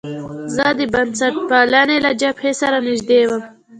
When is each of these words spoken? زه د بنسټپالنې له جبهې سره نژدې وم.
زه 0.55 0.65
د 0.77 0.81
بنسټپالنې 0.93 1.97
له 2.05 2.11
جبهې 2.21 2.51
سره 2.61 2.77
نژدې 2.87 3.21
وم. 3.29 3.43